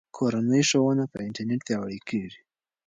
[0.17, 2.41] کورنۍ ښوونه په انټرنیټ پیاوړې کیږي.